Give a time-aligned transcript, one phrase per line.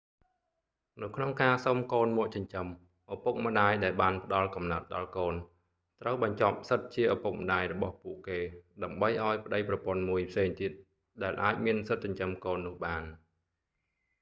[1.01, 2.67] នៅក្នុងការសុំកូនមកចិញ្ចឹម
[3.13, 5.35] ឪពុកម្តាយដែលបានផ្ដល់កំណើតដល់កូន
[6.01, 8.39] ត្រូវបញ្ចប់សិទ្ធិជាឪពុកម្តាយរបស់ពួកគេ
[8.83, 10.71] ដើម្បីឲ្យប្តីប្រពន្ធមួយផ្សេងទៀត
[11.43, 13.03] អាចមានសិទ្ធិចិញ្ចឹមកូននោះបាន